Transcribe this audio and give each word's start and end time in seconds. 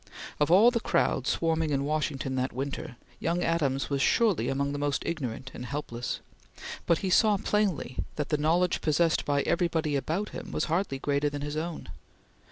Of 0.39 0.49
all 0.49 0.71
the 0.71 0.79
crowd 0.79 1.27
swarming 1.27 1.69
in 1.69 1.85
Washington 1.85 2.33
that 2.33 2.51
winter, 2.53 2.95
young 3.19 3.43
Adams 3.43 3.91
was 3.91 4.01
surely 4.01 4.49
among 4.49 4.71
the 4.71 4.79
most 4.79 5.03
ignorant 5.05 5.51
and 5.53 5.63
helpless, 5.63 6.21
but 6.87 6.97
he 7.05 7.11
saw 7.11 7.37
plainly 7.37 7.99
that 8.15 8.29
the 8.29 8.37
knowledge 8.39 8.81
possessed 8.81 9.25
by 9.25 9.43
everybody 9.43 9.95
about 9.95 10.29
him 10.29 10.51
was 10.51 10.63
hardly 10.63 10.97
greater 10.97 11.29
than 11.29 11.43
his 11.43 11.55
own. 11.55 11.89